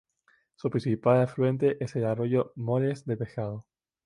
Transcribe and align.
Su 0.55 0.71
principal 0.71 1.21
afluente 1.21 1.77
es 1.79 1.95
el 1.95 2.05
arroyo 2.05 2.53
Molles 2.55 3.05
del 3.05 3.19
Pescado. 3.19 3.67